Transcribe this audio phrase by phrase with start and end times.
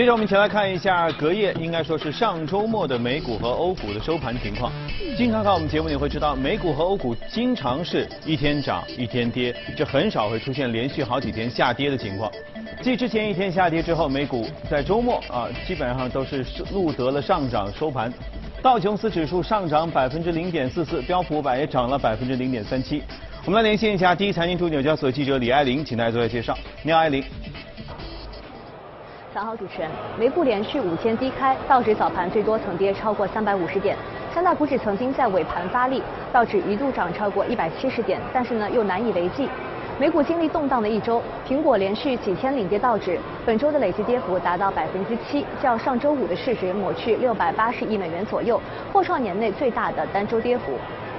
[0.00, 4.72] 接着我们一起来看一下隔夜，应该说是上周末的美股和欧股的收盘情况。
[5.14, 12.32] 经常看我们节目，你会知道美股和欧股经常是一天涨一天跌，这很少会出现连续好几天下跌的情况。
[12.80, 18.10] 继之前一天下跌之后，美股在周末啊基本上都是录得了上涨收盘。
[18.62, 23.02] 道琼斯指数上涨百分之零点四四，标普五百也涨了百分之零点三七。
[23.44, 26.56] 我们来连线一下第一财经驻纽交所记者李爱玲，请大家做下介绍。
[26.82, 27.22] 你好，爱玲。
[29.32, 29.88] 早好，主持人。
[30.18, 33.96] 美股连续五天低开，道指早盘最多曾跌超过三百五十点，
[34.34, 39.48] 三大股指曾经在尾盘发力，道指一度涨超过一百七十点，但是呢又难以为继。
[40.00, 50.72] 美股经历动荡的一周，苹果连续几天领跌道指，本周的累计跌幅达到百分之七，较上周五的市值抹去六百八十亿美元左右，破创年内最大的单周跌幅。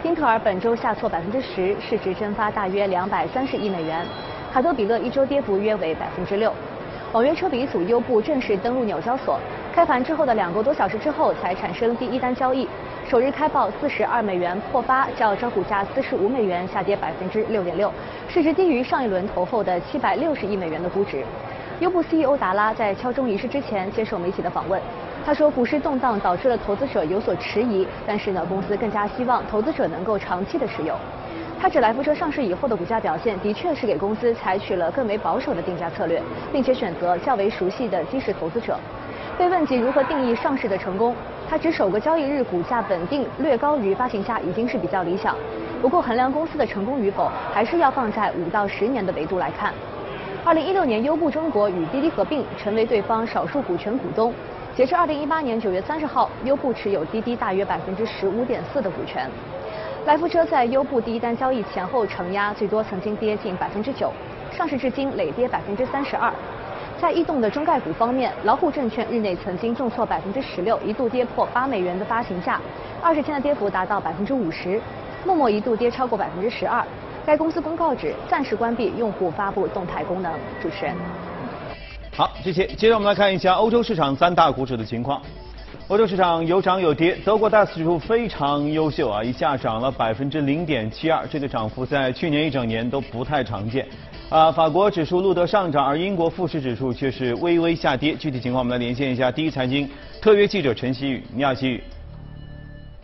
[0.03, 4.05] 英特尔本周下挫百分之十，市值蒸发大约两百三十亿美元。
[4.51, 6.51] 卡特彼勒一周跌幅约为百分之六。
[7.13, 9.37] 网约车鼻祖优步正式登陆纽交所，
[9.73, 12.65] 开盘之后的两个多小时之后才产生第一单交易，
[13.05, 17.91] 首日开报四十二美元破发，较招股价四十五美元下跌百分之六点六，
[18.29, 21.21] 市值低于上一轮投后的七百六十亿美元的估值。
[21.81, 24.81] 优步 CEO 达拉在敲钟仪式之前接受媒体的访问，
[25.25, 30.95] 他说股市动荡导致了投资者有所迟疑，但是呢公司更加希望投资者能够长期的持有。
[31.61, 36.19] 他指来福车上市以后的股价表现，的确是给公司采取了更为保守的定价策略，
[36.51, 38.79] 并且选择较为熟悉的基石投资者。
[39.37, 41.15] 被问及如何定义上市的成功，
[41.47, 45.35] 他指首个交易日股价稳定略高于发行价已经是比较理想。
[45.83, 49.71] 不过衡量公司的成功与否，还是要放在五到十年的维度来看。
[50.43, 54.33] 二零一六年，优步中国与滴滴合并，成为对方少数股权股东。
[54.75, 59.29] 截至二零一八年九月三十号，优步持有滴滴大约百分之十五点四的股权。
[60.05, 64.11] 来福车在优步第一单交易前后承压，最多曾经跌近百分之九，
[64.51, 66.33] 上市至今累跌百分之三十二。
[66.99, 72.59] 在异动的中概股方面，老虎证券日内曾经重挫百分之十六，一度跌破八美元的发行价，
[72.99, 74.81] 二十天的跌幅达到百分之五十。
[75.23, 76.83] 陌陌一度跌超过百分之十二，
[77.23, 80.33] 该公司公告指暂时关闭用户发布动态功能。
[80.59, 80.95] 主持人，
[82.15, 82.65] 好，谢谢。
[82.65, 85.21] 接着我们来看一下欧洲市场三大股指的情况。
[85.87, 93.87] 欧洲市场有涨有跌，德国 DAX 指数非常优秀啊，一下涨了百分之零点七二，这个涨幅在去年一整年都不太常见。
[94.29, 98.15] 啊，法国指数录得上涨，而英国富时指数却是微微下跌。
[98.15, 99.89] 具体情况我们来连线一下第一财经
[100.21, 101.83] 特约记者陈曦宇，你好，曦宇。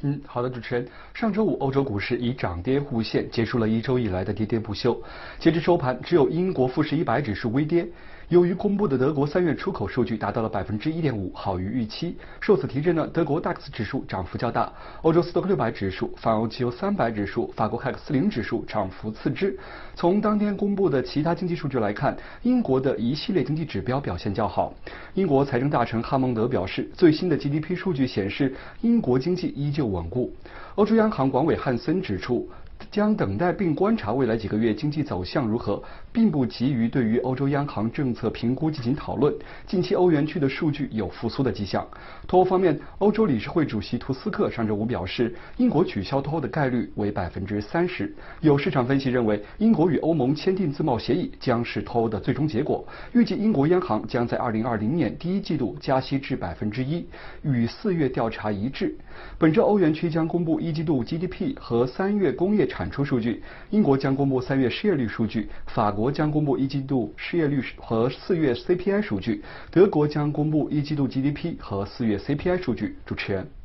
[0.04, 0.88] 嗯，好的，主持人。
[1.18, 4.96] 上周五，欧洲股市以涨跌互现，结束了一周以来的跌跌不休。
[5.40, 7.88] 截至收盘，只有英国富时一百指数微跌。
[8.30, 19.58] 由于公布的德国三月出口数据达到了百分之一点五，好于预期，受此提振呢，德国 DAX 指数涨幅较大，欧洲斯托克六百指数、法欧汽油三百指数、法国 CAC 四零指数涨幅次之。
[19.96, 24.72] 从当天公布的其他经济数据来看，英国的一系列经济指标表现较好。
[25.16, 30.32] 英国财政大臣哈蒙德表示，最新的 GDP 数据显示，英国经济依旧稳固。
[30.78, 32.48] 欧洲央行管委汉森指出。
[32.92, 39.34] 将等待并观察未来几个月经济走向如何，并不急于对于欧洲央行政策评估进行讨论。
[39.66, 41.86] 近期欧元区的数据有复苏的迹象。
[42.28, 48.14] 脱欧方面，欧洲理事会主席图斯克上周五表示，英国取消脱欧的概率为百分之三十。
[48.42, 52.86] 有市场分析认为，英国与欧盟签订自贸协议将是脱欧的最终结果。
[53.14, 57.06] 预计英国央行将在二零二零年第一季度加息至百分之一，
[57.42, 58.96] 与四月调查一致。
[59.40, 63.42] 本周欧元区将公布一季度 GDP 和三月工业产出数据，
[63.72, 72.98] 英国将公布三月失业率数据，法国将公布一季度失业率和四月 CPI 数据，德国将公布一季度 GDP 和四月 CPI 数据。
[73.06, 73.56] 主持人。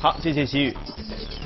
[0.00, 0.76] 好，谢谢西雨。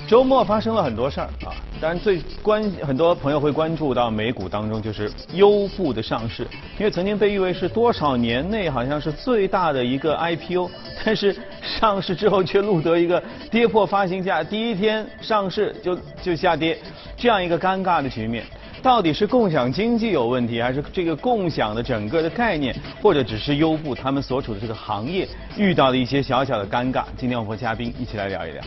[0.06, 6.47] 周末发生了很多事儿啊，当然最关很多朋友会关注到美股当中就是优步的上市，
[6.79, 10.70] 因为曾经被誉为是多少年内好像是最大的一个 IPO，
[11.03, 16.79] 但是上市之后却录得一个跌破发行价，第一天上市就就下跌，
[17.17, 18.44] 这样一个尴尬的局面。
[18.82, 25.26] 到底是共享经济有问题，还是这个共享的整个的概念，或者只是优步他们所处的这个行业
[25.56, 27.05] 遇到的一些小小的尴尬？
[27.17, 28.61] 今天我们和嘉宾一起来聊一聊。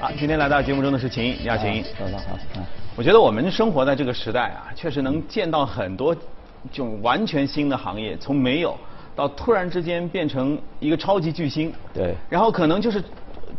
[0.00, 1.84] 好，今天来到节目中的是秦毅，你好，秦毅。
[1.96, 2.36] 早上好。
[2.96, 6.20] 我觉得我们生活在这个时代啊，确实能见到很多这
[6.72, 8.76] 种完全新的行业，从没有
[9.14, 11.72] 到突然之间变成一个超级巨星。
[11.94, 12.12] 对。
[12.28, 13.00] 然后可能就是。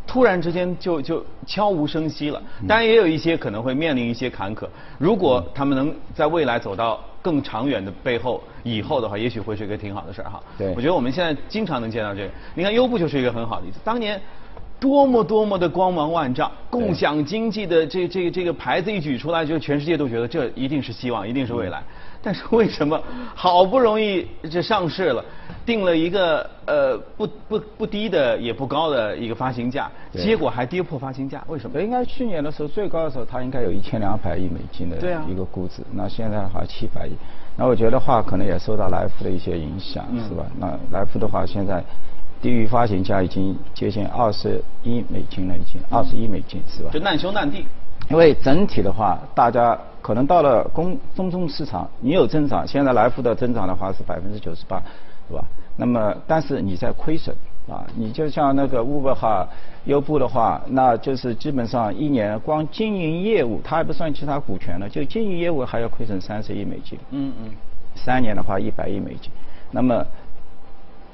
[0.06, 4.68] 突然之间就就悄无声息了，当然也有一些可能会面临一些坎坷。
[4.98, 10.42] 如果他们能在未来走到更长远的背后以后的话，也许会是一个挺好的事儿哈。
[10.58, 12.30] 对，我觉得我们现在经常能见到这个。
[12.56, 13.80] 你看优步就是一个很好的例子。
[13.84, 14.20] 当年
[14.80, 21.84] 多么多么的光芒万丈，共享经济的这这个这个牌子一举出来，就全世界都觉得这一定是希望，一定是未来。
[22.24, 23.02] 但是为什么
[23.36, 25.24] 好不容易这上市了，
[25.66, 31.44] 定了一个呃不不不低的也不高的一个发行价，结果还跌破发行价？
[31.48, 31.82] 为什么？
[31.82, 34.98] 应该去年的时候最高的时候，它应该有一千两百亿美金的
[35.30, 37.12] 一个估值，那现在的话七百亿，
[37.56, 40.46] 那我觉得话可能也受到来福的一些影响，是吧？
[40.60, 41.84] 那来福的话现在。
[42.40, 46.92] 低于发行价已经接近二十一美金了，已经二十一美金是吧？
[46.94, 47.66] 就难兄难弟。
[48.12, 49.76] 因为整体的话，大家
[50.08, 54.82] 可能到了公中中市场，你有增长，现在来福的增长的话是百分之九十八，
[55.28, 55.44] 是吧？
[55.76, 57.36] 那么但是你在亏损
[57.70, 59.46] 啊，你就像那个 Uber 哈、
[59.84, 66.98] 优步的话，那就是基本上一年光经营业务，它还不算其他股权了，就经营业务还要亏损三十亿美金。
[67.12, 67.52] 嗯嗯。
[67.94, 69.30] 三年的话一百亿美金，
[69.72, 70.06] 那么。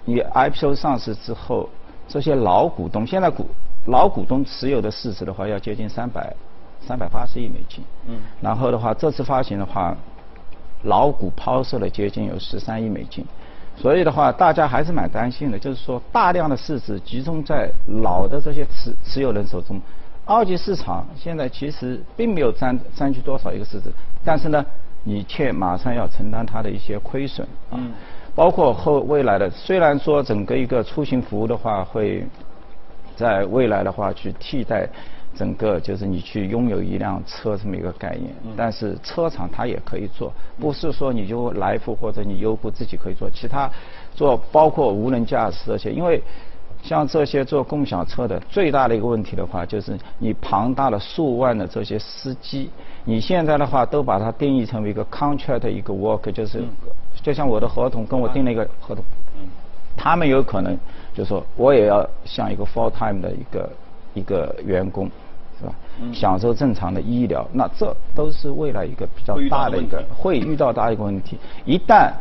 [0.05, 1.67] 你 IPO 上市之后，
[2.09, 3.47] 这些老股东现在股
[3.87, 6.35] 老股东持有的市值的话，要接近三百
[6.85, 7.83] 三百八十亿美金。
[8.07, 8.19] 嗯。
[8.41, 9.95] 然后的话，这次发行的话，
[10.83, 13.25] 老股抛售了接近有十三亿美金，
[13.75, 17.69] 所以的话，大家还是蛮担心的，就是说大量的市值集中在
[18.03, 19.81] 老的这些持持有人手中，
[20.25, 23.91] 二级市场现在其实并没有占占据多少一个市值，
[24.23, 24.65] 但是呢，
[25.03, 27.73] 你却马上要承担它的一些亏损啊。
[27.73, 27.91] 嗯。
[28.35, 32.25] 包括后未来的，虽然说整个一个出行服务的话，会
[33.15, 34.89] 在未来的话去替代
[35.35, 43.69] 整个就是你去拥有一辆车这么一个概念，但是车厂它也可以做，不是说你就来福或者你优步自己可以做，其他
[44.13, 46.21] 做包括无人驾驶这些，因为
[46.81, 52.69] 像这些做共享车的最大的一个问题的话，就是你庞大的数万的这些司机，
[53.05, 56.63] 你现在的话都把它定义成为一个 contract 一个 work，就是。
[57.21, 59.01] 就像我的合同跟我订了一个合同，
[59.95, 60.77] 他们有可能
[61.13, 63.69] 就说我也要像一个 full time 的一个
[64.13, 65.09] 一个员工，
[65.59, 65.73] 是吧？
[66.13, 71.37] 享受正常的医疗，那这都是未来一个比较大的一个会遇到大一个问题。
[71.65, 72.11] 一旦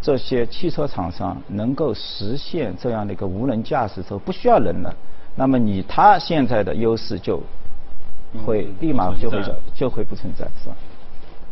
[0.00, 4.94] 这些汽车厂商能够实现这样的一个无人驾驶之后不需要人了，
[5.36, 7.40] 那么你他现在的优势就
[8.44, 9.38] 会立马就会
[9.74, 10.76] 就会不存在，是吧？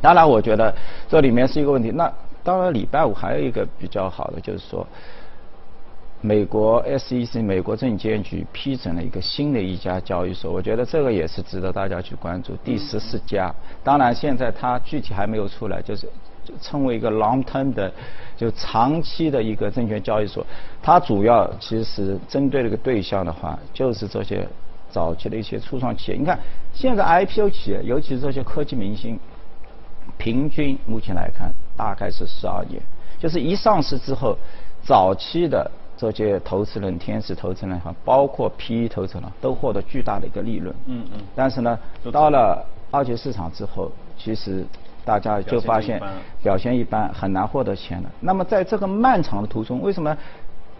[0.00, 0.74] 当然，我觉得
[1.08, 1.90] 这里面是一个问题。
[1.90, 2.10] 那
[2.42, 4.86] 当然礼拜五，还有一个比较好的，就是说，
[6.22, 12.54] 美国 SEC 美国证监局批准了一个新的一家交易所，我觉得这个也是值得大家去关注。
[12.62, 16.06] 第十四家，当然现在它具体还没有出来，就是
[16.60, 17.90] 称为一个 long term 的，
[18.36, 20.46] 就长期的一个证券交易所。
[20.82, 24.46] 它主要其实针对这个对象的话，就是这些
[24.90, 26.18] 早期的一些初创企业。
[26.18, 26.38] 你看，
[26.74, 29.18] 现在 IPO 企业，尤其是这些科技明星。
[30.18, 32.82] 平均目前来看，大概是十二年，
[33.18, 34.36] 就是一上市之后，
[34.82, 35.70] 早期的
[36.12, 40.72] 这些投资人、天使投资人哈，包括 PE 投资人，都获得巨大的一个利润。
[40.86, 41.20] 嗯嗯。
[41.34, 41.76] 但是呢，
[42.12, 44.64] 到了二级市场之后，其实
[45.04, 46.00] 大家就发现
[46.40, 48.10] 表现一般，很难获得钱了。
[48.20, 50.16] 那么在这个漫长的途中，为什么？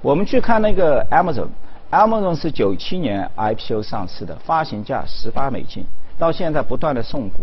[0.02, 5.84] 我们去看那个 Amazon，Amazon 是九七年 IPO 上市的，发行价十八美金，
[6.19, 7.40] 到现在不断的送股。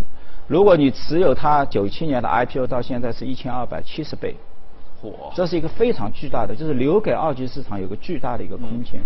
[0.48, 4.36] 如果你持有它九七年的 IPO 到现在是一千二百七十倍，
[5.04, 9.00] 嚯，这是一个非常巨大的，就是留给二级市场有个巨大的一个空间。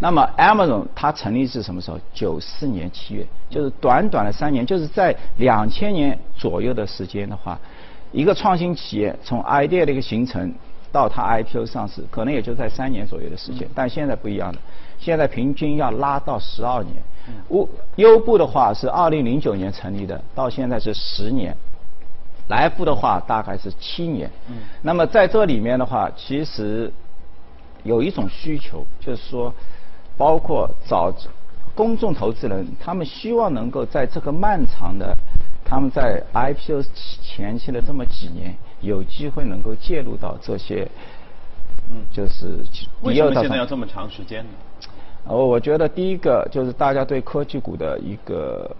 [0.00, 1.98] 那么 Amazon 它成立是什么时候？
[2.12, 7.56] 九四年七月，就是短短的三年，就是在两千年左右的时间的话，
[8.10, 10.52] 一个创新企业从 idea 的一个形成
[10.90, 13.68] 到它 IPO 上市，可能也就在三年左右的时间。
[13.72, 14.58] 但现在不一样了，
[14.98, 16.96] 现在平均要拉到十二年。
[17.50, 21.56] 优优步的话是二零零九年成立的，到现在是十年。
[22.48, 24.30] 来福的话大概是七年。
[24.48, 24.56] 嗯。
[24.82, 26.92] 那么在这里面的话，其实
[27.82, 29.52] 有一种需求，就是说，
[30.16, 31.12] 包括找
[31.74, 35.16] 公众投资人，他们希望能够在这个漫长的，
[35.64, 36.82] 他们在 IPO
[37.22, 40.88] 前期的这么几年，有机会能够介入到这些，
[41.90, 42.58] 嗯，就是
[43.02, 44.50] 为什么现在要这么长时间呢？
[45.26, 48.70] 哦我觉得第一个就是大家对科技股的一个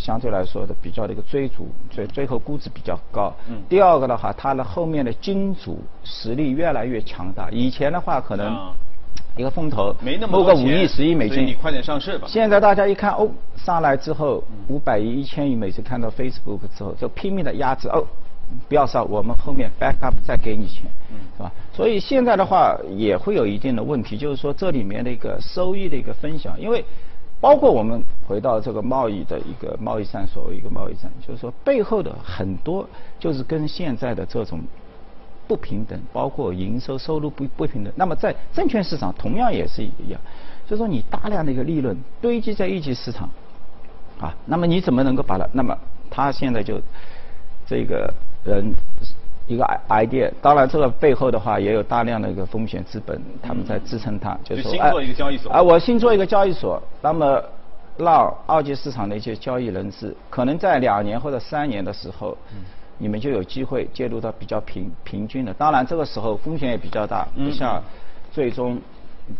[0.00, 3.32] 相对来说的比较的一个追逐，所以最后估值比较高。
[3.48, 3.62] 嗯。
[3.68, 7.50] 第二个的话，它的后面的金主实力越来越强大。
[7.50, 8.72] 以前的话可能
[9.36, 12.26] 一个风投没那么个五亿十亿美金，你快点上市吧。
[12.26, 18.04] 现在大家一看哦，上来之后五百亿一千亿美金，看到 Facebook 之后就拼命的压制哦。
[18.68, 20.82] 不要上，我们后面 back up 再给你钱，
[21.36, 21.52] 是吧？
[21.72, 26.84] 所以现在的话也会有一定的问题，就是说这里面的一个收益的一个分享，因为
[27.40, 32.86] 包括我们回到这个贸易的一个贸易战，所谓一个贸易战，就是说背后的很多
[33.18, 34.60] 就是跟现在的这种
[35.48, 37.92] 不平等，包括营收收入不不平等。
[37.96, 40.20] 那么在证券市场同样也是一样，
[40.66, 43.28] 就是说你大量的一个利润堆积在一级市场，
[44.20, 45.48] 啊，那么你怎么能够把它？
[45.52, 45.76] 那么
[46.10, 46.80] 他现在就
[47.66, 48.12] 这个
[48.44, 48.74] 人
[49.50, 57.42] 一个 idea，当然这个背后的话也有大量的一个风险资本，他们在支撑它，就是说新做一个交易所哎，我新做一个交易所，那么
[57.96, 62.38] 让二级市场的一些交易人士，可能在两年或者三年的时候，
[62.98, 65.52] 你们就有机会介入到比较平平均的。
[65.54, 67.82] 当然这个时候风险也比较大，不像
[68.30, 68.78] 最终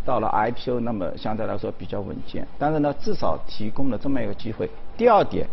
[0.05, 2.45] 到了 IPO 那么相对来说比较稳健。
[2.59, 4.69] 但是呢，至少提供了这么一个机会。
[4.97, 5.47] 第二点，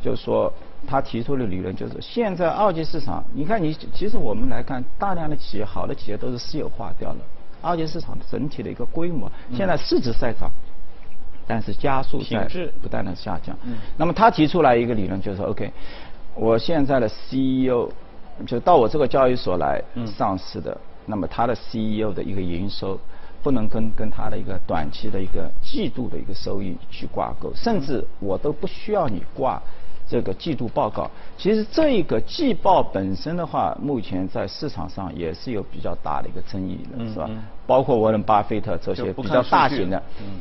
[0.00, 0.52] 就是说
[0.86, 7.18] 他提出的理论就是现在二级市场，你看你其实我们来看，大量的企业好的企业都是私有化掉了，
[7.60, 10.50] 二级市场的整体的一个规模，现在市值在涨。
[11.48, 13.56] 但是加速在品质不断的下降。
[13.96, 15.72] 那么他提出来一个理论，就是说 OK，
[16.34, 17.88] 我现在的 CEO
[18.44, 22.98] 就到我这个交易所来上市的，那么他的 CEO 的一个营收
[23.44, 29.62] 不能跟跟他的一个短期的一个季度的一个收益去挂钩，甚至我都不需要你挂。
[30.08, 37.28] 这个季度报告，其实这一个季报本身的话，目前在市场上也是有比较大的一个争议的，是吧？
[37.66, 40.40] 包括沃伦巴菲特这些比较大型的，嗯。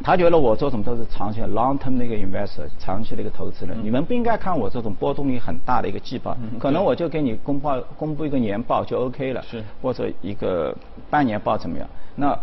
[0.00, 9.60] 他觉得我这种都是长期的 long term 的一个 investor，长期的一个投资人，你们不应该看我这种波动率很大的一个季报，可能我就给你公报公布一个年报就 OK 了，是。
[9.82, 10.72] 或者一个
[11.10, 11.88] 半年报怎么样？
[12.14, 12.38] 那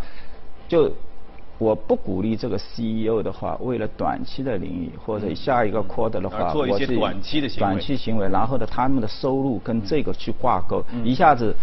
[0.68, 0.92] 就
[1.58, 11.56] 我不鼓励这个 CEO 的话，为了短期的利益或者下一个 quarter 的话，做一些短期的行为短期行为，然后呢，他们的收入跟这个去挂钩，一下子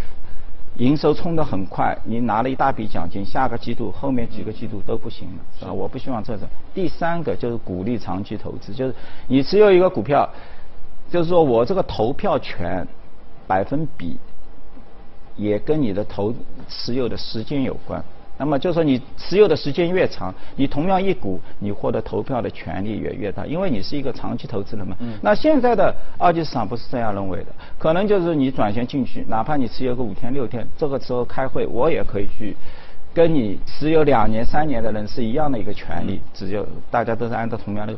[0.79, 5.73] 营收冲得很快，你拿了一大笔奖金，下个季度后面几个季度都不行了，是吧？
[5.73, 6.49] 我不希望这种。
[6.73, 8.95] 第三个就是鼓励长期投资，就是
[9.29, 10.27] 你持有一个股票，
[11.11, 12.87] 就是说我这个投票权
[13.47, 14.17] 百分比
[15.37, 16.33] 也跟你的投
[16.67, 18.03] 持有的时间有关。
[18.43, 24.97] 那么就是说，你持有的时间越长，你同样一股，你获得投票的权利也越大，因为你是一个长期投资人嘛。
[24.99, 32.57] 嗯那现在的二级市场不是这样认为的，可能就是你转线进去，哪怕你持有个五天六天，这个时候开会，我也可以去
[33.15, 37.95] 跟你持有两年三年的人是一样的一个权利，只有大家都是按照同样的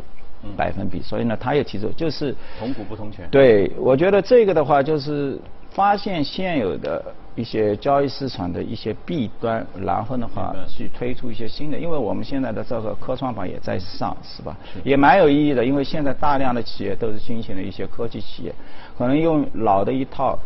[0.55, 3.27] 百分比，所以呢，他也提出就是同股不同权。
[3.31, 7.03] 对，我觉得这个的话就是发现现有的
[7.37, 14.57] 一些交易市场的一些弊端，然后的话去推出一些新的，因为我们现在的这个科创板也在上，是吧？
[14.85, 18.55] 也蛮有意义的，因为现在大量的企业都是新型的一些科技企业，
[18.97, 20.39] 可能用老的一套，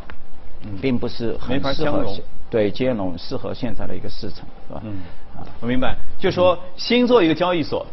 [0.81, 2.05] 并不是很适合
[2.49, 4.81] 对兼容适合现在的一个市场，是吧？
[4.85, 5.03] 嗯。
[5.37, 7.87] 啊，我明白，就说新做一个交易所，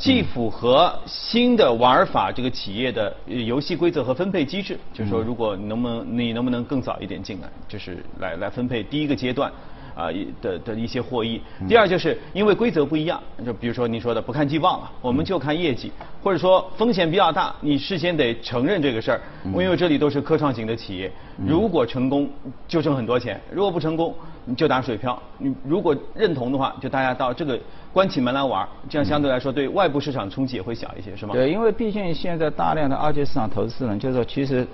[0.00, 9.52] 既符合新的玩法这个企业的游戏规则和分配机制，就是说如果能不能你能不能更早一点进来，就是来来分配第一个阶段。
[10.00, 11.40] 啊一的的一些获益。
[11.68, 15.92] 第二就是因为规则不一样，就比如说你说的不看季报了，我们就看业绩，
[16.22, 21.10] 或者说风险比较大，你事先得承认这个事儿，因为这里都是科创型的企业，
[21.46, 22.28] 如果成功
[22.66, 24.14] 就挣很多钱，如果不成功
[24.46, 25.20] 你就打水漂。
[25.38, 27.58] 你如果认同的话，就大家到这个
[27.92, 31.34] 关起门来玩儿，这样相对来说对外部市场冲击也会小一些，是吗？
[31.34, 34.66] 对，因为毕竟现在大量的二级市场投资人，就是说其实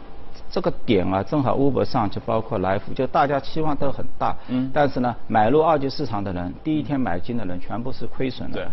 [0.50, 4.36] 这个点啊，正好 Uber 上就包括来福，就大家期望都很大。
[4.48, 8.60] 嗯但是呢，买入二级市场的人，第一天买进的人全部是亏损的。
[8.60, 8.68] 对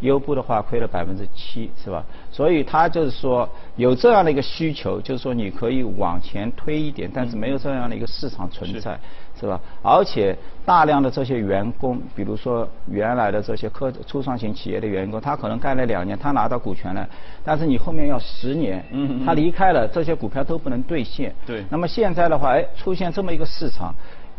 [0.00, 2.04] 优步的话亏了百分之七，是吧？
[2.30, 9.00] 所以他就是说有这样的一个需求，就是说你可以往前推一点，但是没有这样的一个市场存在，
[9.38, 9.60] 是吧？
[9.82, 17.06] 而且大量的这些员工，比如说原来的这些科初创型企业的员工，他可能干了两年，他拿到股权了，
[17.44, 18.84] 但是你后面要十年，
[19.24, 21.34] 他离开了，这些股票都不能兑现。
[21.44, 23.94] 对那么现在的话，哎，出现这么一个市场，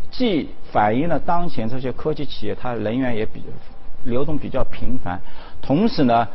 [0.10, 3.44] 既反映了当前这些科技企业它人员也比
[4.04, 5.20] 流动比较频繁，
[5.62, 6.27] 同时呢。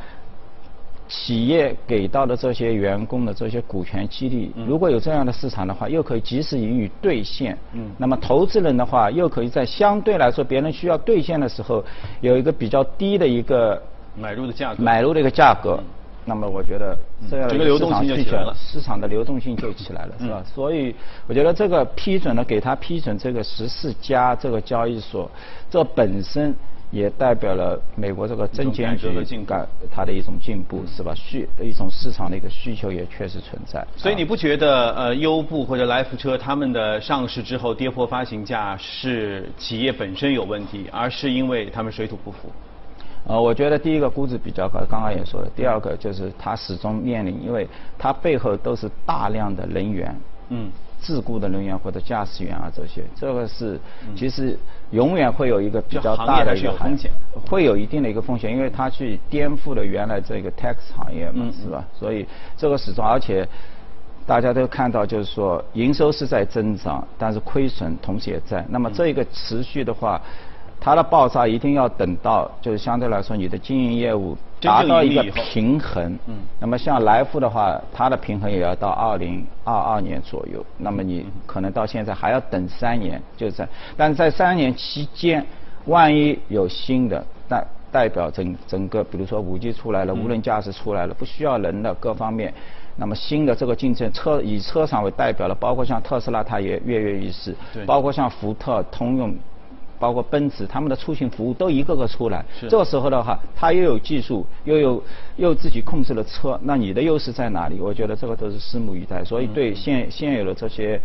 [1.14, 7.56] 企业给到的这些员工的这些股权激励，如果有这样的市场的话，又可以及时予以兑现。
[7.74, 11.84] 嗯那么投资人的话，又可以在相对来说别人需要兑现的时候，
[12.22, 13.80] 有一个比较低的一个
[14.16, 14.82] 买入的价格。
[14.82, 15.78] 买入的一个价格。
[16.24, 16.96] 那么我觉得
[17.28, 20.36] 这样的流动性就起来了市场的流动性就起来了，是吧？
[20.38, 20.94] 嗯所以
[21.26, 25.30] 我觉得这个批准了，给他批准这个十四家这个交易所，
[25.68, 26.54] 这本身
[26.92, 29.08] 也代表了美国这个证监局
[29.46, 31.12] 改它的一种进步，是吧？
[31.16, 33.84] 需一种市场的一个需求也确实存在。
[33.96, 42.52] 所以你不觉得呃优步或者来福车他们的上市之后跌破发行价是企业本身有问题，而是因为他们水土不服？
[43.24, 45.48] 呃，我觉得第一个估值比较高，刚刚也说了。
[45.56, 50.14] 第二个就是它始终面临，因为它背后都是大量的人员，
[50.50, 50.68] 嗯，
[51.02, 53.78] 自雇的人员或者驾驶员啊这些，这个是
[54.16, 54.56] 其实
[54.92, 57.10] 永远会有一个比较大的一个风险，
[57.50, 61.84] 会有一定的一个风险，因为它去颠覆了原来这个 tax 行业嘛，是吧？
[61.92, 62.24] 所以
[62.56, 63.46] 这个始终，而且
[64.24, 68.64] 大家都看到，就是说营收是在增长，但是亏损同时也在。
[68.68, 70.22] 那么这一个持续的话。
[70.84, 76.18] 它的爆炸一定要等到，就是相对来说你的经营业务达到一个平衡。
[76.26, 76.34] 嗯。
[76.58, 80.64] 那么像来福的话，它的平衡也要到二零二二年左右。
[80.78, 83.68] 那么你可能到现在还要等三年，就在。
[83.96, 85.46] 但是在三年期间，
[85.86, 92.52] 万一有新的代代表整整个，比如说五 G 出来了，无人驾驶出来了，不需要人的各方面，
[92.96, 97.54] 那么新的这个竞争车以车厂为代表的，包括像特斯拉，它也跃跃欲试。
[97.72, 97.84] 对。
[97.84, 99.32] 包括像福特、通用。
[100.02, 102.44] 包括奔驰，他们的出行服务都一个个出来。
[102.68, 105.00] 这个时候的话，他又有技术，又有
[105.36, 107.78] 又自己控制了车，那你的优势在哪里？
[107.80, 109.24] 我觉得这个都是拭目以待。
[109.24, 111.00] 所以对现现有的这些，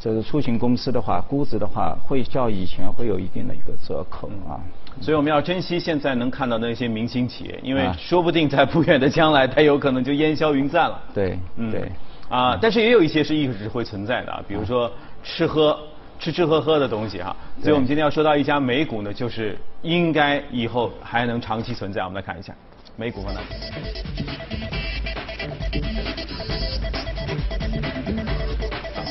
[0.00, 4.58] 就是出行公司的话，估值的话，会较以前会有一定的一个折扣啊。
[5.00, 11.00] 所以我们要珍惜现在能看到的那些明星企业，因为说不定在不远的将来，它有可能就烟消云散了。
[11.14, 11.38] 对，
[11.70, 11.92] 对。
[12.28, 14.90] 啊，但是也有一些是一直会存在的，比如说
[15.22, 15.78] 吃喝。
[16.18, 22.02] 吃吃喝喝的东西哈，所以我们今天要说到一家美股呢，就是应该以后还能长期存在。
[22.02, 22.54] 我们来看一下
[22.96, 23.42] 美股方面。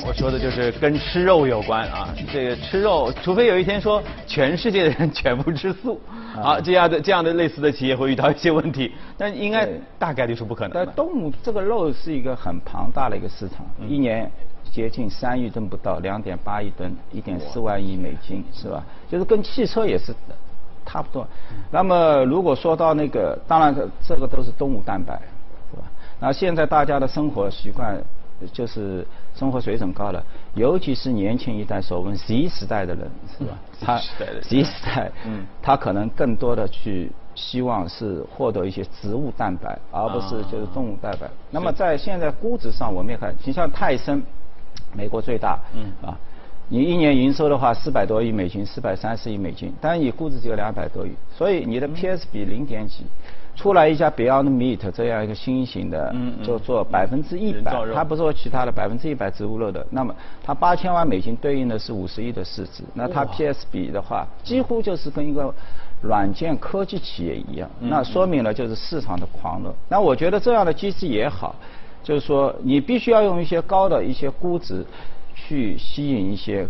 [0.07, 5.99] 我说的就是跟吃肉有关啊，这个吃肉，除非有一天说全世界的人 全部吃素，
[6.35, 10.71] 啊，这样的这样的类似的企业会遇到一些问题，但应该大概率是不可能。
[10.73, 14.29] 但动物这个肉是一个很庞大的一个市场，一年。
[14.75, 18.83] 接近三亿吨不到，两点八亿吨，一点四万亿美金，是吧？
[19.09, 20.13] 就是跟汽车也是
[20.85, 21.25] 差不多。
[21.71, 23.73] 那么如果说到那个，当然
[24.05, 25.13] 这个都是动物蛋白，
[25.71, 25.83] 是吧？
[26.19, 27.97] 那现在大家的生活习惯
[28.51, 30.21] 就是生活水准高了，
[30.55, 33.57] 尤其是年轻一代，所谓 Z 时代的人，是吧？
[33.79, 33.97] 他
[34.41, 41.29] Z 时代，嗯，他可能更多的去希望是获得一些植物蛋白，而不是就是动物蛋白。
[41.49, 44.21] 那么在现在估值上，我们也看，你像泰森。
[44.95, 45.91] 美国最大，嗯。
[46.07, 46.17] 啊，
[46.69, 53.03] 你一年营收的话四百多亿美金，四百三十亿美金，但是你估值只有两百多亿，所以你的 PS 比零点几，
[53.55, 65.53] 出来一家 Beyond Meat 这样一个新型的，嗯就做百分之一百，它不做其他的百分之一百植物肉的，那么它八千万美金对应的是五十亿的市值，那它 PS 比的话，几乎就是跟一个
[66.01, 69.71] 软件科技企业一样，那说明了就是市场的狂热。
[69.87, 71.53] 那我觉得这样的机制也好。
[72.05, 74.85] 就是说，你必须要用一些高的一些估值，
[75.33, 76.67] 去吸引一些，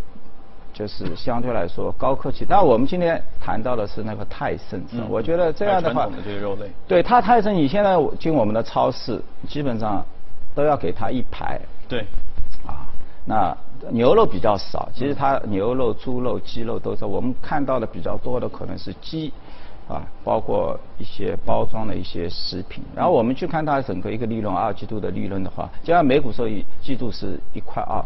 [0.72, 2.46] 就是相对来说高科技。
[2.48, 10.02] 但我们今天谈到的是那个泰森，我觉得这样的话，传统的这些肉类，对它泰森，你现在进我们的超市，基本上
[10.56, 11.60] 都要给它一排。
[11.90, 12.06] 对。
[12.66, 12.88] 啊，
[13.26, 13.56] 那
[13.92, 19.34] 牛肉比较少，其实它牛肉、猪肉、鸡肉都是我们看到的比较多的，可能是鸡。
[19.88, 28.04] 啊，包括一些包装的一些食品，然后我们去看它整个一个利润，二季度的利润的话，就像每股收益季度是一块二，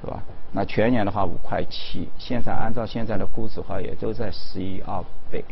[0.00, 0.20] 是吧？
[0.52, 5.44] 那全年的话五块七，现在按照现在的估值的话，也都在十一二倍。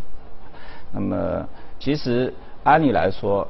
[0.91, 1.47] 那么
[1.79, 3.47] 其实按理来说，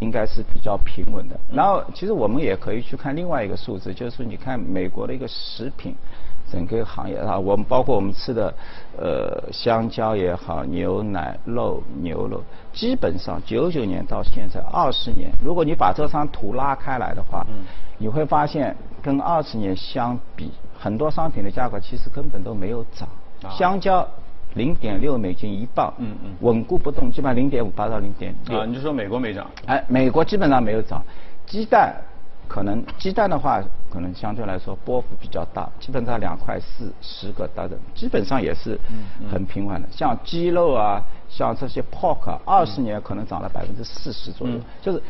[0.00, 1.38] 应该是比较平稳的。
[1.52, 5.94] 然后其实我们也可以去看另外一个数字，就是你看美国的一个食品。
[6.52, 8.52] 整个行业啊，我们包括我们吃的，
[8.98, 17.62] 呃，香蕉也好，牛奶、肉、牛肉，基本上九九年到现在二十年，如果你把这张图拉开来的话，嗯，
[17.98, 23.08] 你会发现跟二十年相比，很多商品的价格其实根本都没有涨。
[23.48, 24.04] 香蕉
[24.54, 28.34] 零点六美金一磅，嗯嗯，稳固不动，基本上零点五八到零点。
[28.48, 29.50] 啊，你就说美国没涨？
[29.66, 31.02] 哎，美国基本上没有涨。
[31.46, 31.94] 鸡蛋。
[32.48, 38.76] 可能鸡蛋的话，可能相对来说波幅比较大，基本上两块四十个大的，基本上也是
[39.30, 39.86] 很平缓的。
[39.92, 45.00] 像鸡肉啊，像这些 pork，二十年可能涨了百分之四十左右，就是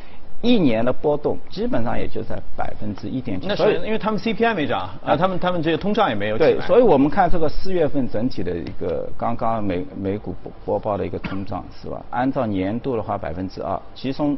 [0.43, 3.47] 一年的波动基本上也就在百分之一点几。
[3.47, 12.03] 那是因为他们 CPI 没涨啊，他们他们这个通胀也没有对，所以我们看这个四月份整体的一个刚刚美美股播播报的一个通胀是吧？
[12.11, 14.37] 按照年度的话百分之二，其中。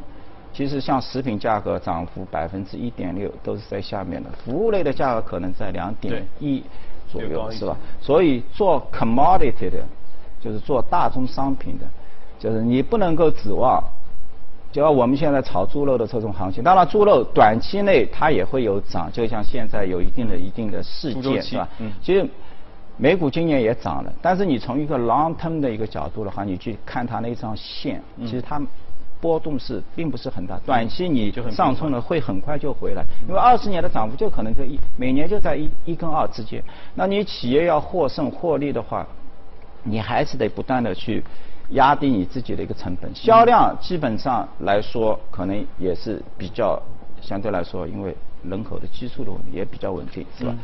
[0.55, 6.63] 其实像食品价格涨幅百分之一点六都是在下面的，服务类的价格可能在两点一
[7.11, 7.75] 左右，是吧？
[8.03, 9.79] 所以做 commodity 的，
[10.43, 11.87] 就是做大宗商品的，
[12.39, 13.83] 就是你不能够指望，
[14.73, 21.69] 就像我们现在炒猪肉的这种行情，当然猪肉短期内它也会有涨，就像现在有一定的一定的事件，是吧？
[21.79, 21.93] 嗯。
[22.03, 22.27] 其实
[22.97, 28.61] 美股今年也涨了，但是你从一个 long term 的一个角度的话，你去看它那张线，其实它。
[29.23, 36.61] 波动是并不是很大，短期你就很上冲了会很快就回来，因为二十年的涨幅就可能在一每年就在一一跟二之间。
[36.97, 39.07] 那你企业要获胜获利的话，
[39.85, 41.23] 你还是得不断的去
[41.73, 46.81] 压低你自己的一个成本，销量基本上来说可能也是比较
[47.21, 50.55] 相对来说，因为人口的基数的问题也比较稳定，是吧？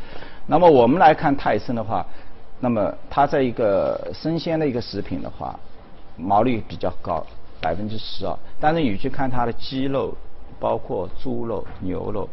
[0.45, 2.05] 那么我们来看泰森的话，
[2.59, 5.57] 那么它在一个生鲜的一个食品的话，
[6.17, 7.25] 毛利比较高，
[7.61, 8.37] 百分之十二。
[8.59, 10.13] 但是你去看它的鸡肉，
[10.59, 12.27] 包括猪肉、牛肉，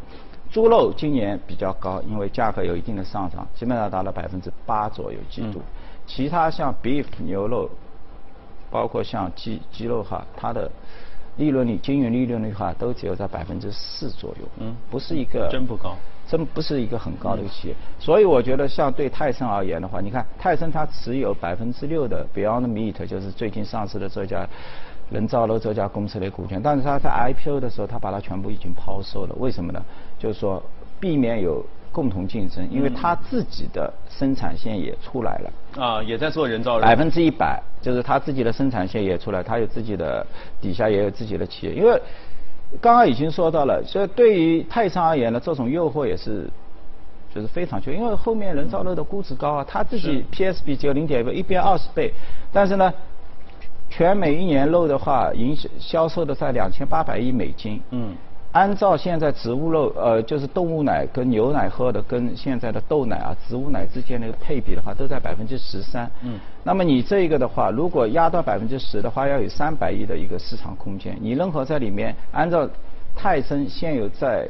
[0.51, 5.61] 猪肉今年比较高，因为价格有一定的上涨，基本上达到百分之八左右季度。
[6.05, 7.69] 其他像 beef 牛肉，
[8.69, 10.71] 包括像鸡鸡肉哈，它的
[11.37, 15.95] 利润率、经营利润率的话，都只有在百分之四左右，嗯不是一个真不高。
[16.29, 24.45] 真不是一个很高的一个企业，所以我觉得像对泰森而言的话，你看泰森它持有百分之六的 Beyond Meat，就是最近上市的这家
[25.09, 29.81] 人造肉这家公司的股权，但是它在 IPO 的时候，它把它全部已经抛售了，为什么呢？
[30.19, 30.61] 就是说
[30.99, 31.65] 避免有
[31.97, 35.83] 共同竞争，因为它自己的生产线也出来了。
[35.83, 36.83] 啊，也在做人造肉。
[36.83, 40.23] 百分之一百，就是他自己的生产线也出来，他有自己的
[40.61, 41.99] 底下也有自己的企业，因为
[42.79, 46.47] 刚刚已经说到了，所以对于泰山而言呢，这种诱惑也是
[47.33, 52.13] 就是非常缺，因为后面人造肉的估值高啊，他自己 PSB 只有零点一一边二十倍，
[52.53, 52.93] 但是呢，
[53.89, 58.15] 全美一年肉的话，营销销售的在两千八百亿美金，嗯。
[58.53, 66.09] 按照现在植物肉，呃，就是动物奶跟牛奶喝的，跟现在的豆奶啊、植物奶之间的一个配比的话，都在百分之十三。
[66.23, 66.39] 嗯。
[66.63, 71.15] 那么你这个的话，如果压到百分之十的话，要有三百亿的一个市场空间。
[71.21, 72.67] 你任何在里面，按照
[73.15, 74.47] 泰森现有在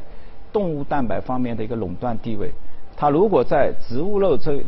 [0.53, 2.53] 动物蛋白方面的一个垄断地位，
[2.95, 4.63] 它如果在植物肉这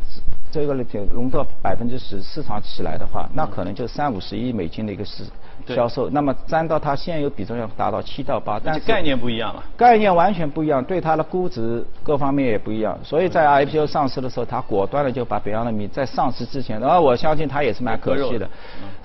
[0.52, 5.32] 这个里头融到百分之十，市场起来的话，那可能就三五十亿美金的一个市对
[5.76, 6.10] 销售。
[6.10, 9.64] 那么占到它现有比重要达到七到八，但是概念不一样了。
[9.78, 18.50] 概念完全不一样，对它的估值各方面也不一样，所以在 IPO 上市的时候，它果断的就把北洋的米在上市之前，然后我相信它也是蛮可惜的，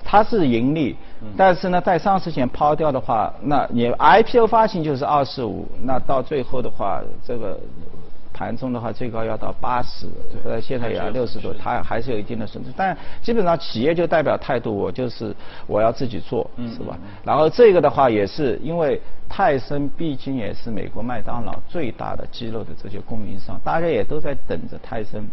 [0.03, 0.95] 它是盈利，
[1.37, 7.59] 但是呢，在上市前抛掉的话，那你 IPO 发行就是二十五，那到最后的话，这个。
[8.35, 10.07] 盘中的话，最高要到八十，
[10.43, 12.69] 呃，现在也要六十多，它还是有一定的损失。
[12.75, 15.33] 但基本上企业就代表态度，我就是
[15.65, 16.99] 我要自己做，是吧？
[17.23, 25.25] 然后这个的话也是因为泰森毕竟也是美国麦当劳最大的鸡肉的这些供应商，大家也都在等着泰森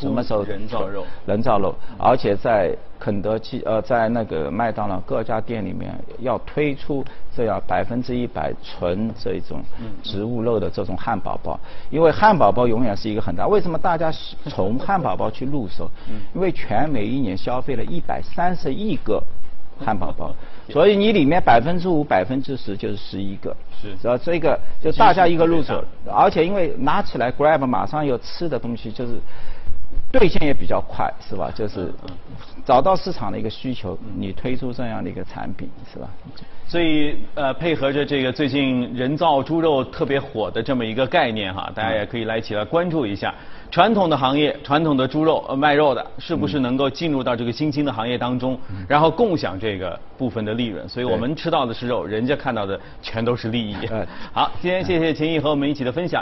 [0.00, 1.04] 什么时候人造肉。
[1.26, 9.62] 人造肉，而且在肯德基呃，在那个麦当劳各家店里面要推出这样百分之一百纯这种
[10.02, 11.58] 植物肉的这种汉堡包，
[11.90, 13.46] 因为汉堡包永远是一个很大。
[13.46, 14.12] 为什么大家
[14.44, 15.90] 从汉堡包去入手？
[16.34, 19.22] 因为全美一年消费了一百三十亿个
[19.84, 20.32] 汉堡包，
[20.70, 23.56] 所以你里面百分之五、百分之十就是十一个。
[23.80, 23.88] 是。
[24.00, 29.14] 然后这个就大家一个入手，而且因为拿起来 grab 马上有吃的东西，就是
[30.10, 31.50] 兑现也比较快，是吧？
[31.54, 31.92] 就是
[32.64, 36.08] 找到市场的一个需求，你推出这样的一个产品，是吧？
[36.68, 43.34] 所以呃，配合着这个最近人造猪肉特别火的这么一个概念哈，大家也可以来一起来关注一下
[43.70, 50.88] 传统的行业，传统的猪肉呃卖肉的，是不是能够进入到这个新兴的行业当中，然后共享这个部分的利润。
[50.88, 54.06] 所以我们吃到的是肉，人家看到的全都是利益 哎。
[54.32, 56.10] 好，今天谢谢秦毅和我们一起的分享。